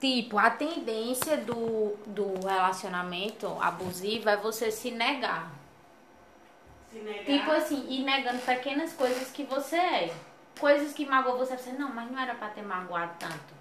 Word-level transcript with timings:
Tipo, 0.00 0.38
a 0.38 0.50
tendência 0.50 1.38
do, 1.38 1.96
do 2.06 2.46
relacionamento 2.46 3.46
abusivo 3.60 4.28
é 4.28 4.36
você 4.36 4.70
se 4.70 4.90
negar. 4.90 5.50
Se 6.90 6.98
negar. 6.98 7.24
Tipo 7.24 7.50
assim, 7.52 7.86
ir 7.88 8.04
negando 8.04 8.38
pequenas 8.40 8.92
coisas 8.92 9.30
que 9.30 9.44
você 9.44 9.76
é. 9.76 10.14
Coisas 10.60 10.92
que 10.92 11.06
magoam 11.06 11.38
você, 11.38 11.56
você, 11.56 11.72
não, 11.72 11.92
mas 11.94 12.10
não 12.10 12.18
era 12.18 12.34
pra 12.34 12.48
ter 12.48 12.62
magoado 12.62 13.12
tanto. 13.18 13.56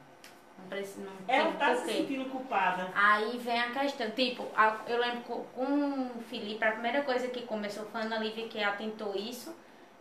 Não 0.59 0.65
precisa, 0.67 1.05
não 1.05 1.11
Ela 1.27 1.51
tá 1.53 1.75
se 1.75 1.85
sentindo 1.87 2.29
culpada. 2.29 2.89
Aí 2.95 3.37
vem 3.37 3.59
a 3.59 3.71
questão, 3.71 4.09
tipo, 4.11 4.45
a- 4.55 4.77
eu 4.87 4.97
lembro 4.99 5.21
com, 5.21 5.43
com 5.53 6.07
o 6.17 6.23
Felipe, 6.29 6.63
a 6.63 6.71
primeira 6.71 7.01
coisa 7.03 7.27
que 7.27 7.41
começou 7.43 7.85
foi 7.85 8.01
a 8.01 8.05
Ana 8.05 8.17
Lívia 8.17 8.47
que 8.47 8.61
atentou 8.63 9.15
isso. 9.15 9.53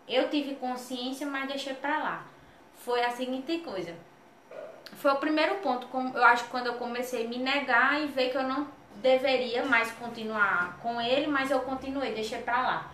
Eu 0.08 0.29
tive 0.30 0.54
consciência, 0.57 1.26
mas 1.26 1.48
deixei 1.48 1.75
pra 1.75 1.98
lá. 1.98 2.25
Foi 2.76 3.03
a 3.04 3.11
seguinte 3.11 3.58
coisa. 3.58 3.94
Foi 4.93 5.12
o 5.12 5.16
primeiro 5.16 5.56
ponto, 5.56 5.88
eu 6.14 6.24
acho, 6.24 6.44
quando 6.44 6.66
eu 6.66 6.74
comecei 6.74 7.26
a 7.26 7.29
me 7.29 7.38
negar 7.38 8.00
e 8.00 8.06
ver 8.06 8.30
que 8.30 8.36
eu 8.36 8.42
não 8.42 8.66
deveria 8.96 9.64
mais 9.64 9.90
continuar 9.92 10.79
com 10.82 11.00
ele, 11.00 11.26
mas 11.26 11.50
eu 11.50 11.61
continuei, 11.61 12.14
deixei 12.14 12.40
pra 12.40 12.62
lá. 12.62 12.90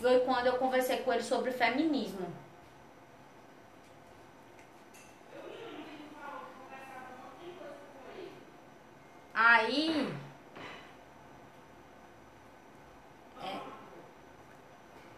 Foi 0.00 0.20
quando 0.20 0.46
eu 0.46 0.54
conversei 0.54 0.98
com 0.98 1.12
ele 1.12 1.22
sobre 1.22 1.50
feminismo. 1.52 2.26
Aí. 9.34 10.14
É. 13.42 13.60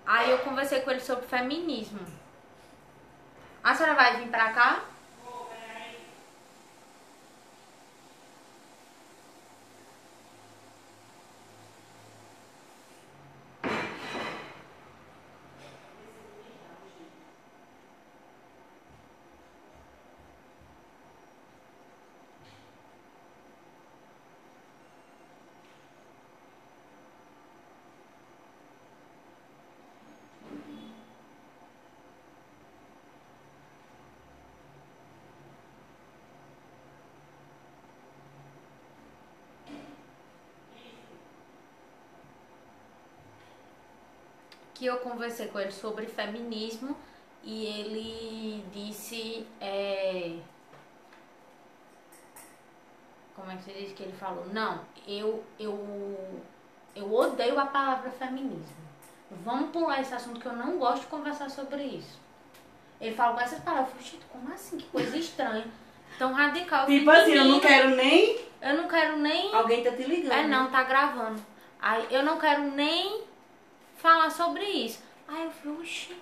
Aí 0.06 0.30
eu 0.30 0.38
conversei 0.38 0.80
com 0.80 0.90
ele 0.90 1.00
sobre 1.00 1.26
feminismo. 1.26 2.00
A 3.62 3.74
senhora 3.74 3.94
vai 3.94 4.16
vir 4.18 4.28
pra 4.28 4.52
cá? 4.52 4.84
Que 44.74 44.86
eu 44.86 44.96
conversei 44.98 45.46
com 45.48 45.60
ele 45.60 45.70
sobre 45.72 46.06
feminismo 46.06 46.96
e 47.42 47.66
ele 47.66 48.64
disse 48.72 49.46
é, 49.60 50.36
como 53.34 53.50
é 53.50 53.56
que 53.56 53.64
se 53.64 53.72
diz 53.72 53.92
que 53.92 54.02
ele 54.02 54.12
falou 54.12 54.46
não 54.52 54.80
eu 55.06 55.42
eu 55.58 56.40
eu 56.94 57.12
odeio 57.12 57.58
a 57.58 57.66
palavra 57.66 58.10
feminismo 58.10 58.84
vamos 59.44 59.70
pular 59.70 60.00
esse 60.00 60.14
assunto 60.14 60.40
que 60.40 60.46
eu 60.46 60.52
não 60.56 60.78
gosto 60.78 61.02
de 61.02 61.06
conversar 61.08 61.50
sobre 61.50 61.82
isso 61.82 62.18
ele 63.00 63.14
falou 63.14 63.34
com 63.34 63.40
essas 63.40 63.58
palavras 63.60 63.88
eu 63.88 63.96
falei, 63.96 64.10
"Gente, 64.12 64.24
como 64.26 64.52
assim 64.54 64.76
que 64.78 64.86
coisa 64.86 65.16
estranha 65.16 65.66
tão 66.18 66.32
radical 66.32 66.86
Tipo 66.86 67.10
assim, 67.10 67.32
eu 67.32 67.44
não 67.44 67.56
"Menina, 67.56 67.60
quero 67.68 67.90
nem. 67.96 68.38
eu 68.62 68.76
não 68.76 68.88
quero 68.88 69.16
nem 69.18 69.54
Alguém 69.54 69.82
tá 69.82 69.90
te 69.90 70.04
ligando. 70.04 70.32
é, 70.32 70.46
não, 70.46 70.70
tá 70.70 70.84
gravando. 70.84 71.40
Aí 71.80 72.06
eu 72.10 72.22
não 72.22 72.38
quero 72.38 72.62
nem 72.70 73.22
falar 74.04 74.30
sobre 74.30 74.62
isso. 74.64 75.02
Aí 75.26 75.44
eu 75.44 75.50
falei, 75.50 75.78
oxi, 75.78 76.14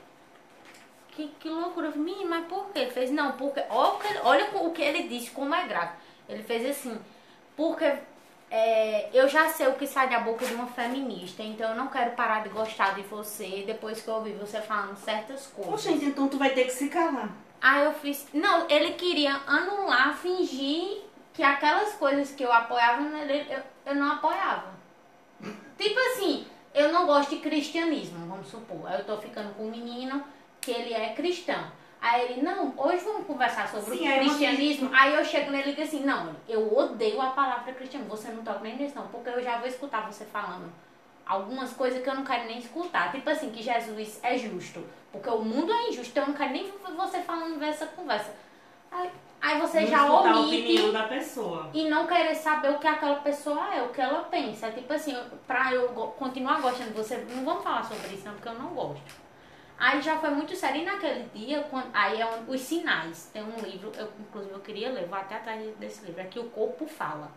que, 1.09 1.27
que 1.41 1.49
loucura. 1.49 1.89
Eu 1.89 1.93
falei, 1.93 2.25
mas 2.25 2.47
por 2.47 2.67
quê? 2.73 2.79
Ele 2.79 2.91
fez, 2.93 3.11
não, 3.11 3.33
porque. 3.33 3.61
Olha, 3.69 3.89
o 3.95 3.99
que 3.99 4.07
ele- 4.07 4.21
olha 4.23 4.49
o 4.55 4.71
que 4.71 4.83
ele 4.83 5.09
disse, 5.09 5.33
como 5.33 5.53
é 5.53 5.67
grave. 5.67 5.93
Ele 6.29 6.45
fez 6.45 6.65
assim, 6.71 6.97
porque 7.57 7.93
é, 8.51 9.11
eu 9.13 9.29
já 9.29 9.49
sei 9.49 9.67
o 9.67 9.75
que 9.75 9.87
sai 9.87 10.09
da 10.09 10.21
boca 10.21 10.47
de 10.47 10.55
uma 10.55 10.69
feminista, 10.69 11.43
então 11.43 11.71
eu 11.71 11.77
não 11.77 11.89
quero 11.89 12.13
parar 12.13 12.45
de 12.45 12.51
gostar 12.51 12.95
de 12.95 13.03
você 13.03 13.65
depois 13.67 14.01
que 14.01 14.09
eu 14.09 14.15
ouvi 14.15 14.33
você 14.33 14.61
falando 14.61 14.97
certas 14.97 15.49
coisas. 15.49 15.83
gente, 15.83 16.05
então 16.05 16.29
tu 16.29 16.39
vai 16.39 16.51
ter 16.51 16.65
que 16.65 16.71
se 16.73 16.89
calar. 16.89 17.31
Aí 17.61 17.85
eu 17.85 17.93
fiz. 17.95 18.29
Não, 18.33 18.67
ele 18.71 18.93
queria 18.93 19.41
anular, 19.47 20.17
fingir 20.17 21.03
que 21.35 21.43
aquelas 21.43 21.95
coisas 21.95 22.31
que 22.33 22.45
eu 22.45 22.53
apoiava 22.53 23.03
eu, 23.03 23.63
eu 23.87 23.95
não 23.97 24.13
apoiava. 24.13 24.71
Tipo 25.77 25.99
assim, 25.99 26.47
eu 26.75 26.93
não 26.93 27.07
gosto 27.07 27.31
de 27.31 27.37
cristianismo, 27.37 28.27
vamos 28.27 28.49
supor. 28.49 28.87
Aí 28.87 28.99
eu 28.99 29.05
tô 29.05 29.17
ficando 29.19 29.55
com 29.55 29.65
um 29.65 29.71
menino 29.71 30.23
que 30.61 30.71
ele 30.71 30.95
é 30.95 31.15
cristão. 31.15 31.71
Aí 32.01 32.23
ele, 32.23 32.43
não, 32.43 32.75
hoje 32.77 33.05
vamos 33.05 33.27
conversar 33.27 33.69
sobre 33.69 33.97
Sim, 33.97 34.09
o 34.09 34.19
cristianismo. 34.19 34.91
Aí 34.93 35.15
eu 35.15 35.25
chego 35.25 35.53
nele 35.53 35.71
e 35.71 35.75
digo 35.75 35.83
assim, 35.83 36.05
não, 36.05 36.35
eu 36.49 36.77
odeio 36.77 37.21
a 37.21 37.31
palavra 37.31 37.73
cristiano. 37.73 38.07
Você 38.07 38.29
não 38.29 38.43
toca 38.43 38.61
nem 38.61 38.77
nisso, 38.77 38.97
não, 38.97 39.07
porque 39.07 39.29
eu 39.29 39.43
já 39.43 39.59
vou 39.59 39.69
escutar 39.69 40.11
você 40.11 40.25
falando 40.25 40.73
algumas 41.25 41.73
coisas 41.73 42.03
que 42.03 42.09
eu 42.09 42.15
não 42.15 42.25
quero 42.25 42.47
nem 42.47 42.59
escutar. 42.59 43.13
Tipo 43.13 43.31
assim, 43.31 43.51
que 43.51 43.63
Jesus 43.63 44.19
é 44.23 44.37
justo. 44.37 44.85
Porque 45.13 45.29
o 45.29 45.39
mundo 45.39 45.73
é 45.73 45.91
injusto, 45.91 46.11
então 46.11 46.25
eu 46.25 46.29
não 46.31 46.35
quero 46.35 46.53
nem 46.53 46.73
você 46.97 47.21
falando 47.23 47.63
essa 47.63 47.87
conversa. 47.87 48.35
Aí, 48.91 49.11
aí 49.43 49.61
você 49.61 49.81
Não 49.81 49.87
já 49.89 50.01
a 50.01 50.13
omite 50.31 50.63
opinião 50.63 50.93
da 50.93 51.03
pessoa. 51.09 51.69
e 51.75 51.89
não 51.91 52.07
querer 52.07 52.35
saber 52.35 52.71
o 52.71 52.79
que 52.79 52.87
aquela 52.87 53.17
pessoa 53.17 53.75
é, 53.75 53.83
o 53.83 53.89
que 53.91 54.01
ela 54.01 54.23
pensa. 54.25 54.71
Tipo 54.71 54.93
assim, 54.95 55.15
pra 55.47 55.73
eu 55.75 55.89
continuar 56.19 56.61
gostando 56.63 56.91
de 56.91 56.97
você, 56.97 57.19
não 57.19 57.45
vamos 57.45 57.63
falar 57.65 57.83
sobre 57.85 58.15
isso 58.15 58.25
não, 58.25 58.33
porque 58.35 58.49
eu 58.49 58.55
não 58.55 58.69
gosto. 58.69 59.21
Aí 59.79 60.01
já 60.01 60.17
foi 60.19 60.31
muito 60.31 60.55
sério. 60.55 60.83
E 60.83 60.85
naquele 60.85 61.25
dia, 61.35 61.63
quando, 61.69 61.89
aí 61.93 62.21
é 62.21 62.25
um- 62.27 62.49
os 62.51 62.61
sinais. 62.61 63.31
Tem 63.33 63.43
um 63.43 63.57
livro, 63.61 63.91
eu, 63.97 64.09
inclusive 64.21 64.55
eu 64.55 64.61
queria 64.61 64.91
ler, 64.93 65.07
vou 65.07 65.19
até 65.19 65.35
atrás 65.35 65.75
desse 65.77 66.05
livro. 66.07 66.21
Aqui 66.23 66.39
o 66.39 66.45
corpo 66.51 66.87
fala. 66.87 67.29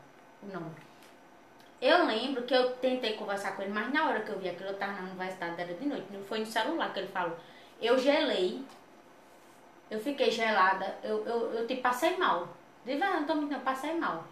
O 0.44 0.54
nome. 0.54 0.70
Eu 1.82 2.06
lembro 2.06 2.44
que 2.44 2.54
eu 2.54 2.72
tentei 2.76 3.14
conversar 3.14 3.56
com 3.56 3.64
ele, 3.64 3.72
mas 3.74 3.92
na 3.92 4.08
hora 4.08 4.20
que 4.22 4.30
eu 4.30 4.38
vi 4.40 4.48
aquilo, 4.50 4.70
eu 4.70 4.78
tava 4.78 4.94
na 4.94 5.02
universidade, 5.10 5.60
era 5.60 5.74
de 5.74 5.86
noite. 5.88 6.06
Não 6.12 6.22
foi 6.24 6.40
no 6.40 6.46
celular 6.46 6.94
que 6.94 7.00
ele 7.00 7.08
falou. 7.08 7.36
Eu 7.82 7.98
gelei. 7.98 8.64
Eu 9.90 10.00
fiquei 10.00 10.32
gelada. 10.32 10.98
Eu, 11.04 11.26
eu, 11.26 11.54
eu 11.54 11.68
te 11.68 11.76
passei 11.78 12.18
mal. 12.18 12.48
De 12.86 12.92
verdade, 12.92 13.20
não 13.20 13.26
tô 13.26 13.36
mentindo, 13.36 13.56
eu 13.56 13.60
passei 13.62 13.94
mal. 13.98 14.24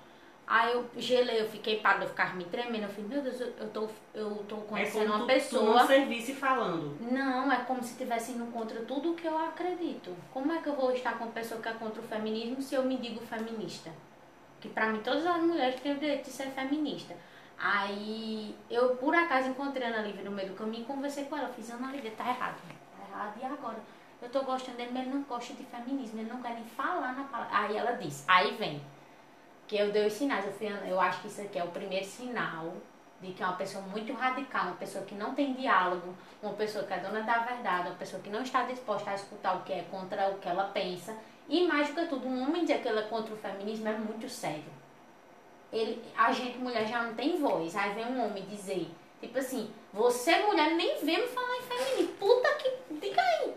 Aí 0.46 0.74
eu 0.74 0.86
gelei, 0.98 1.40
eu 1.42 1.48
fiquei 1.50 1.80
parada, 1.80 2.04
eu 2.04 2.10
ficava 2.10 2.34
me 2.36 2.44
tremendo. 2.46 2.84
Eu 2.84 2.90
falei, 2.90 3.06
meu 3.10 3.22
Deus, 3.22 3.40
eu, 3.40 3.54
eu 3.58 3.70
tô, 3.70 3.88
eu 4.14 4.46
tô 4.48 4.58
É 4.58 4.62
conhecendo 4.62 5.12
como 5.12 5.14
uma 5.14 5.20
tu, 5.20 5.24
tu 5.24 5.28
pessoa. 5.28 5.80
não 5.80 5.88
servisse 5.88 6.34
falando. 6.34 6.98
Não, 7.12 7.52
é 7.52 7.58
como 7.64 7.82
se 7.82 7.92
estivesse 7.92 8.34
indo 8.34 8.52
contra 8.52 8.82
tudo 8.82 9.12
o 9.12 9.16
que 9.16 9.26
eu 9.26 9.38
acredito. 9.38 10.14
Como 10.34 10.52
é 10.52 10.60
que 10.62 10.68
eu 10.68 10.76
vou 10.76 10.92
estar 10.92 11.18
com 11.18 11.24
uma 11.26 11.32
pessoa 11.34 11.62
que 11.62 11.70
é 11.70 11.74
contra 11.74 12.02
o 12.02 12.04
feminismo 12.04 12.62
se 12.62 12.76
eu 12.76 12.84
me 12.84 12.98
digo 12.98 13.22
feminista? 13.22 13.90
Que 14.60 14.68
pra 14.70 14.88
mim 14.88 15.00
todas 15.02 15.26
as 15.26 15.42
mulheres 15.42 15.80
têm 15.80 15.94
o 15.94 16.00
direito 16.00 16.26
de 16.26 16.32
ser 16.32 16.48
feminista. 16.48 17.16
Aí 17.58 18.54
eu 18.70 18.96
por 18.98 19.16
acaso 19.16 19.48
encontrei 19.50 19.88
a 19.88 19.90
Ana 19.92 20.02
Lívia 20.08 20.24
no 20.24 20.32
meio 20.32 20.50
do 20.50 20.56
caminho 20.56 20.84
e 20.84 20.86
conversei 20.86 21.24
com 21.26 21.38
ela. 21.38 21.48
Fiz, 21.50 21.70
Ana 21.72 21.92
Lívia, 21.92 22.12
tá 22.18 22.28
errado. 22.28 22.58
Tá 22.98 23.08
errado. 23.10 23.34
E 23.42 23.46
agora? 23.46 23.78
Eu 24.24 24.30
tô 24.30 24.42
gostando 24.44 24.78
dele, 24.78 24.92
mas 24.94 25.04
ele 25.04 25.16
não 25.16 25.24
gosta 25.24 25.54
de 25.54 25.64
feminismo. 25.66 26.20
Ele 26.20 26.30
não 26.30 26.42
quer 26.42 26.54
nem 26.54 26.64
falar 26.64 27.14
na 27.14 27.26
palavra. 27.26 27.56
Aí 27.56 27.76
ela 27.76 27.92
disse, 27.92 28.24
aí 28.28 28.56
vem. 28.56 28.82
Que 29.68 29.76
eu 29.78 29.92
dei 29.92 30.08
os 30.08 30.14
sinais. 30.14 30.46
Eu, 30.46 30.54
fui, 30.54 30.68
eu 30.88 31.00
acho 31.00 31.22
que 31.22 31.28
isso 31.28 31.42
aqui 31.42 31.60
é 31.60 31.64
o 31.64 31.68
primeiro 31.68 32.06
sinal 32.06 32.74
de 33.20 33.34
que 33.34 33.42
é 33.42 33.46
uma 33.46 33.56
pessoa 33.56 33.84
muito 33.86 34.12
radical, 34.14 34.68
uma 34.68 34.76
pessoa 34.76 35.06
que 35.06 35.16
não 35.16 35.34
tem 35.34 35.54
diálogo, 35.54 36.14
uma 36.42 36.54
pessoa 36.54 36.84
que 36.84 36.94
é 36.94 37.00
dona 37.00 37.22
da 37.22 37.40
verdade, 37.40 37.88
uma 37.88 37.96
pessoa 37.96 38.22
que 38.22 38.30
não 38.30 38.42
está 38.42 38.64
disposta 38.64 39.12
a 39.12 39.16
escutar 39.16 39.56
o 39.56 39.64
que 39.64 39.72
é 39.72 39.86
contra 39.90 40.30
o 40.30 40.40
que 40.40 40.48
ela 40.48 40.66
pensa. 40.66 41.16
E 41.48 41.68
mais 41.68 41.90
do 41.90 41.96
que 41.96 42.08
tudo, 42.08 42.28
um 42.28 42.44
homem 42.44 42.62
dizer 42.62 42.82
que 42.82 42.88
ele 42.88 43.00
é 43.00 43.04
contra 43.04 43.34
o 43.34 43.38
feminismo 43.38 43.88
é 43.88 43.98
muito 43.98 44.30
sério. 44.30 44.72
Ele, 45.72 46.02
a 46.16 46.32
gente, 46.32 46.58
mulher, 46.58 46.86
já 46.86 47.02
não 47.04 47.14
tem 47.16 47.38
voz. 47.38 47.76
Aí 47.76 47.94
vem 47.94 48.06
um 48.06 48.26
homem 48.26 48.46
dizer, 48.46 48.90
tipo 49.20 49.38
assim, 49.38 49.70
você, 49.92 50.38
mulher, 50.40 50.72
nem 50.76 51.04
vem 51.04 51.22
me 51.22 51.28
falar 51.28 51.58
em 51.58 51.62
feminismo. 51.62 52.16
Puta 52.18 52.54
que. 52.56 52.72
Diga 53.00 53.22
aí. 53.22 53.54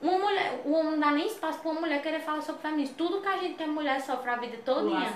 Uma 0.00 0.18
mulher, 0.18 0.54
o 0.68 0.72
homem 0.74 0.92
não 0.92 1.00
dá 1.00 1.10
nem 1.12 1.26
espaço 1.26 1.58
pra 1.60 1.70
uma 1.70 1.80
mulher 1.80 2.02
querer 2.02 2.20
falar 2.20 2.42
sobre 2.42 2.60
feminismo. 2.62 2.94
Tudo 2.96 3.20
que 3.22 3.28
a 3.28 3.38
gente 3.38 3.54
que 3.54 3.62
é 3.62 3.66
mulher 3.66 4.00
sofre 4.00 4.30
a 4.30 4.36
vida 4.36 4.58
toda. 4.64 4.82
Fogueira, 4.82 5.12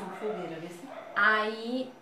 Aí, 1.15 1.93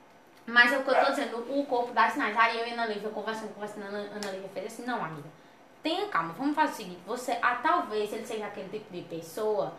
mas 0.47 0.73
é 0.73 0.79
o 0.79 0.85
que 0.85 0.91
eu 0.91 1.05
tô 1.05 1.11
dizendo, 1.11 1.39
o 1.59 1.67
corpo 1.67 1.93
dá 1.93 2.09
sinais. 2.09 2.37
Aí 2.37 2.59
eu 2.61 2.67
e 2.67 2.71
Ana 2.73 2.87
Lívia 2.87 3.11
conversando, 3.11 3.53
conversando, 3.55 3.85
a 3.85 3.89
Ana 3.89 4.31
Lívia 4.33 4.49
fez 4.55 4.67
assim, 4.67 4.87
não, 4.87 5.05
amiga, 5.05 5.29
tenha 5.83 6.07
calma, 6.07 6.33
vamos 6.39 6.55
fazer 6.55 6.73
o 6.73 6.77
seguinte, 6.77 7.01
você, 7.07 7.39
ah, 7.43 7.57
talvez 7.63 8.13
ele 8.13 8.25
seja 8.25 8.47
aquele 8.47 8.69
tipo 8.69 8.93
de 8.93 9.03
pessoa 9.03 9.75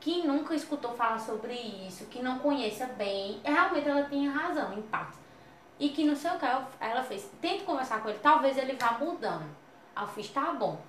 que 0.00 0.26
nunca 0.26 0.54
escutou 0.54 0.92
falar 0.94 1.18
sobre 1.18 1.52
isso, 1.52 2.06
que 2.06 2.22
não 2.22 2.38
conheça 2.38 2.86
bem, 2.86 3.40
realmente 3.44 3.86
ela 3.86 4.04
tinha 4.04 4.30
razão, 4.30 4.72
em 4.72 4.82
parte. 4.82 5.18
E 5.78 5.90
que 5.90 6.04
não 6.04 6.16
sei 6.16 6.30
o 6.30 6.38
que, 6.38 6.44
ela- 6.46 6.68
ela 6.80 7.02
fez, 7.02 7.30
tente 7.40 7.64
conversar 7.64 8.02
com 8.02 8.08
ele, 8.08 8.18
talvez 8.22 8.56
ele 8.56 8.74
vá 8.80 8.92
mudando. 8.92 9.44
Aí 9.94 10.04
eu 10.04 10.08
fiz, 10.08 10.28
tá 10.30 10.52
bom. 10.52 10.80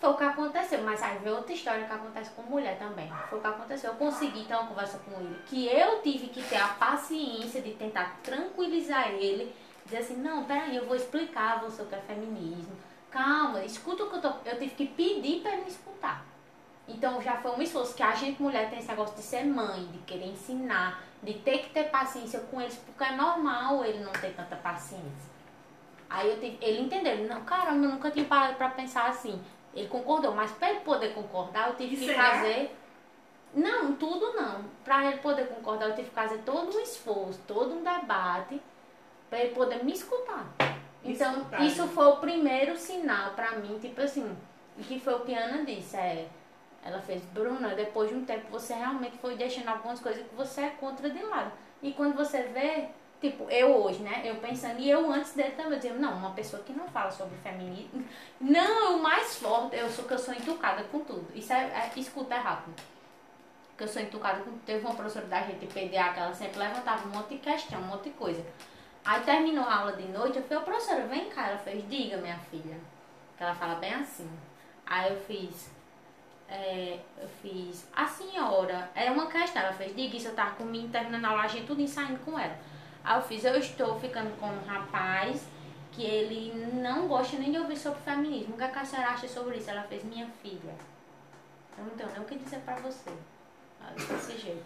Foi 0.00 0.10
o 0.10 0.16
que 0.16 0.24
aconteceu, 0.24 0.82
mas 0.82 1.02
aí 1.02 1.18
veio 1.18 1.36
outra 1.36 1.52
história 1.52 1.84
que 1.84 1.92
acontece 1.92 2.30
com 2.30 2.42
mulher 2.42 2.78
também. 2.78 3.10
Foi 3.30 3.38
o 3.38 3.40
que 3.40 3.48
aconteceu. 3.48 3.90
Eu 3.90 3.96
consegui 3.96 4.44
ter 4.44 4.54
uma 4.54 4.66
conversa 4.66 4.98
com 4.98 5.20
ele, 5.20 5.36
que 5.46 5.66
eu 5.66 6.02
tive 6.02 6.28
que 6.28 6.42
ter 6.42 6.56
a 6.56 6.68
paciência 6.68 7.62
de 7.62 7.72
tentar 7.72 8.18
tranquilizar 8.22 9.10
ele, 9.10 9.54
dizer 9.84 9.98
assim, 9.98 10.16
não, 10.16 10.44
peraí, 10.44 10.76
eu 10.76 10.86
vou 10.86 10.96
explicar 10.96 11.54
a 11.54 11.56
você 11.60 11.82
o 11.82 11.86
que 11.86 11.94
é 11.94 12.00
feminismo. 12.00 12.76
Calma, 13.10 13.64
escuta 13.64 14.04
o 14.04 14.10
que 14.10 14.16
eu 14.16 14.20
tô. 14.20 14.28
Eu 14.44 14.58
tive 14.58 14.74
que 14.74 14.86
pedir 14.86 15.40
para 15.40 15.52
ele 15.52 15.62
me 15.62 15.70
escutar. 15.70 16.24
Então 16.88 17.20
já 17.20 17.36
foi 17.36 17.52
um 17.52 17.62
esforço 17.62 17.94
que 17.94 18.02
a 18.02 18.14
gente 18.14 18.40
mulher 18.40 18.68
tem 18.70 18.78
esse 18.78 18.88
negócio 18.88 19.16
de 19.16 19.22
ser 19.22 19.44
mãe, 19.44 19.86
de 19.86 19.98
querer 19.98 20.26
ensinar, 20.26 21.02
de 21.22 21.34
ter 21.34 21.58
que 21.58 21.70
ter 21.70 21.84
paciência 21.84 22.40
com 22.40 22.60
eles, 22.60 22.76
porque 22.76 23.02
é 23.02 23.16
normal 23.16 23.84
ele 23.84 24.04
não 24.04 24.12
ter 24.12 24.34
tanta 24.34 24.54
paciência. 24.56 25.36
Aí 26.08 26.30
eu 26.30 26.38
tive, 26.38 26.58
ele 26.60 26.82
entendeu, 26.82 27.26
não, 27.28 27.42
caramba, 27.44 27.84
eu 27.84 27.90
nunca 27.90 28.10
tinha 28.10 28.24
parado 28.24 28.54
pra 28.54 28.68
pensar 28.68 29.08
assim. 29.08 29.40
Ele 29.76 29.88
concordou, 29.88 30.34
mas 30.34 30.50
para 30.52 30.70
ele 30.70 30.80
poder 30.80 31.12
concordar, 31.12 31.68
eu 31.68 31.76
tive 31.76 31.96
que 31.96 32.06
será? 32.06 32.30
fazer. 32.30 32.74
Não, 33.54 33.94
tudo 33.94 34.32
não. 34.32 34.64
Para 34.82 35.06
ele 35.06 35.18
poder 35.18 35.46
concordar, 35.48 35.90
eu 35.90 35.94
tive 35.94 36.08
que 36.08 36.14
fazer 36.14 36.38
todo 36.38 36.74
um 36.76 36.80
esforço, 36.80 37.38
todo 37.46 37.74
um 37.74 37.82
debate, 37.82 38.60
para 39.28 39.40
ele 39.40 39.54
poder 39.54 39.84
me 39.84 39.92
escutar. 39.92 40.46
Então, 41.04 41.36
Escutar, 41.36 41.62
isso 41.62 41.82
né? 41.82 41.92
foi 41.94 42.06
o 42.06 42.16
primeiro 42.16 42.76
sinal 42.76 43.32
para 43.32 43.52
mim, 43.52 43.78
tipo 43.78 44.00
assim, 44.00 44.36
que 44.88 44.98
foi 44.98 45.14
o 45.14 45.20
que 45.20 45.34
a 45.34 45.44
Ana 45.44 45.64
disse, 45.64 45.96
é. 45.96 46.28
Ela 46.82 47.00
fez, 47.00 47.22
Bruna, 47.26 47.74
depois 47.74 48.08
de 48.10 48.16
um 48.16 48.24
tempo 48.24 48.46
você 48.50 48.72
realmente 48.72 49.18
foi 49.18 49.36
deixando 49.36 49.68
algumas 49.68 50.00
coisas 50.00 50.26
que 50.26 50.34
você 50.34 50.62
é 50.62 50.70
contra 50.70 51.10
de 51.10 51.22
lado. 51.22 51.52
E 51.82 51.92
quando 51.92 52.16
você 52.16 52.42
vê, 52.44 52.88
tipo, 53.20 53.48
eu 53.50 53.82
hoje, 53.82 54.00
né? 54.02 54.22
Eu 54.24 54.36
pensando, 54.36 54.78
e 54.78 54.90
eu 54.90 55.10
antes 55.10 55.32
dele 55.32 55.50
também, 55.50 55.72
eu 55.72 55.76
dizia, 55.78 55.94
não, 55.94 56.14
uma 56.14 56.32
pessoa 56.32 56.62
que 56.62 56.72
não 56.72 56.86
fala 56.88 57.10
sobre 57.10 57.36
feminismo. 57.38 58.04
Não, 58.40 58.98
o 58.98 59.02
mais 59.02 59.36
forte, 59.36 59.76
eu 59.76 59.88
sou 59.90 60.04
que 60.04 60.14
eu 60.14 60.18
sou 60.18 60.34
entucada 60.34 60.84
com 60.84 61.00
tudo. 61.00 61.26
Isso 61.34 61.52
é, 61.52 61.64
é 61.64 61.98
escuta 61.98 62.34
é. 62.34 62.56
Que 63.76 63.84
eu 63.84 63.88
sou 63.88 64.00
entucada 64.00 64.40
com 64.42 64.58
Teve 64.58 64.84
uma 64.84 64.94
professora 64.94 65.26
da 65.26 65.42
gente, 65.42 65.66
PDA, 65.66 66.12
que 66.12 66.20
ela 66.20 66.34
sempre 66.34 66.58
levantava 66.58 67.06
um 67.06 67.12
monte 67.12 67.30
de 67.30 67.38
questão, 67.38 67.80
um 67.80 67.84
monte 67.84 68.04
de 68.04 68.10
coisa. 68.10 68.44
Aí 69.04 69.22
terminou 69.22 69.64
a 69.64 69.76
aula 69.76 69.92
de 69.92 70.08
noite, 70.08 70.38
eu 70.38 70.42
falei, 70.44 70.58
ô 70.58 70.66
professora, 70.66 71.06
vem 71.06 71.28
cá. 71.28 71.48
Ela 71.48 71.58
fez, 71.58 71.88
diga, 71.88 72.16
minha 72.18 72.38
filha. 72.50 72.78
Que 73.36 73.42
ela 73.42 73.54
fala 73.54 73.76
bem 73.76 73.94
assim. 73.94 74.28
Aí 74.86 75.12
eu 75.12 75.20
fiz, 75.20 75.70
é, 76.48 77.00
eu 77.20 77.28
fiz, 77.42 77.88
a 77.94 78.06
senhora, 78.06 78.88
era 78.94 79.12
uma 79.12 79.26
questão, 79.26 79.62
ela 79.62 79.72
fez, 79.72 79.94
diga 79.96 80.16
isso, 80.16 80.28
eu 80.28 80.34
tava 80.34 80.54
comigo, 80.54 80.88
terminando 80.88 81.24
a 81.24 81.30
aula, 81.30 81.42
a 81.42 81.48
gente 81.48 81.66
tudo 81.66 81.82
ensaiando 81.82 82.20
com 82.20 82.38
ela. 82.38 82.56
Aí 83.06 83.16
eu 83.16 83.22
fiz, 83.22 83.44
eu 83.44 83.56
estou 83.56 84.00
ficando 84.00 84.36
com 84.40 84.46
um 84.46 84.64
rapaz 84.66 85.46
que 85.92 86.02
ele 86.02 86.52
não 86.74 87.06
gosta 87.06 87.38
nem 87.38 87.52
de 87.52 87.58
ouvir 87.58 87.76
sobre 87.76 88.00
feminismo. 88.00 88.54
O 88.54 88.58
que 88.58 88.64
a 88.64 88.84
senhora 88.84 89.10
acha 89.10 89.28
sobre 89.28 89.58
isso? 89.58 89.70
Ela 89.70 89.84
fez, 89.84 90.02
minha 90.02 90.26
filha, 90.42 90.74
eu 91.78 91.84
não 91.84 91.90
tenho 91.90 92.10
nem 92.10 92.20
o 92.20 92.24
que 92.24 92.34
dizer 92.36 92.58
pra 92.58 92.74
você. 92.74 93.10
Ela 93.80 93.92
disse 93.94 94.12
desse 94.12 94.38
jeito. 94.38 94.64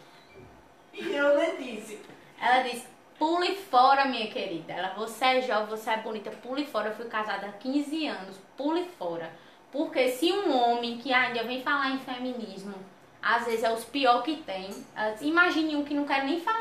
E 0.95 1.15
eu 1.15 1.37
nem 1.37 1.57
disse. 1.59 2.01
Ela 2.41 2.63
disse, 2.63 2.87
pule 3.19 3.57
fora, 3.57 4.07
minha 4.07 4.29
querida. 4.29 4.73
Ela, 4.73 4.95
você 4.95 5.25
é 5.27 5.43
jovem, 5.43 5.67
você 5.67 5.91
é 5.91 5.99
bonita, 5.99 6.31
pule 6.31 6.65
fora. 6.65 6.89
Eu 6.89 6.97
fui 6.97 7.07
casada 7.07 7.47
há 7.47 7.53
15 7.53 8.07
anos, 8.07 8.41
pule 8.57 8.89
fora. 8.99 9.31
Porque 9.71 10.09
se 10.09 10.33
um 10.33 10.51
homem 10.51 10.97
que 10.97 11.13
ainda 11.13 11.45
vem 11.45 11.63
falar 11.63 11.91
em 11.91 11.99
feminismo, 11.99 12.75
às 13.23 13.45
vezes 13.45 13.63
é 13.63 13.71
os 13.71 13.85
pior 13.85 14.23
que 14.23 14.39
tem, 14.39 14.71
ela 14.97 15.11
disse, 15.11 15.27
imagine 15.27 15.77
um 15.77 15.85
que 15.85 15.93
não 15.93 16.07
quer 16.07 16.25
nem 16.25 16.41
falar. 16.41 16.60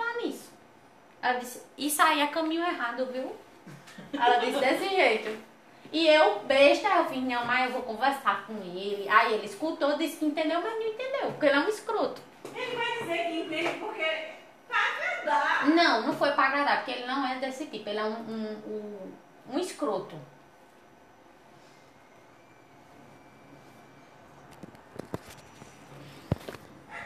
Ela 1.22 1.40
disse, 1.40 1.64
isso 1.78 2.02
aí 2.02 2.22
é 2.22 2.28
caminho 2.28 2.64
errado, 2.64 3.06
viu? 3.12 3.36
Ela 4.14 4.38
disse 4.38 4.60
desse 4.60 4.90
jeito. 4.90 5.50
E 5.92 6.08
eu, 6.08 6.40
besta, 6.42 6.88
eu 6.88 7.06
fiz, 7.06 7.24
não, 7.24 7.46
mas 7.46 7.66
eu 7.66 7.74
vou 7.74 7.82
conversar 7.82 8.46
com 8.46 8.54
ele. 8.62 9.08
Aí 9.10 9.34
ele 9.34 9.46
escutou, 9.46 9.98
disse 9.98 10.18
que 10.18 10.26
entendeu, 10.26 10.62
mas 10.62 10.74
não 10.74 10.88
entendeu, 10.88 11.32
porque 11.32 11.48
ele 11.48 11.56
é 11.56 11.60
um 11.60 11.68
escroto. 11.68 12.22
Ele 12.56 12.76
vai 12.76 13.00
dizer 13.00 13.26
que 13.26 13.40
entende 13.40 13.80
porque 13.80 14.04
tá 14.70 14.78
agradar. 14.78 15.70
Não, 15.70 16.02
não 16.04 16.14
foi 16.14 16.32
pra 16.32 16.46
agradar, 16.46 16.78
porque 16.78 16.92
ele 16.92 17.08
não 17.08 17.26
é 17.26 17.36
desse 17.40 17.66
tipo, 17.66 17.90
ele 17.90 18.00
é 18.00 18.04
um, 18.04 18.14
um, 18.14 18.62
um, 18.68 19.14
um 19.56 19.60
escroto. 19.60 20.16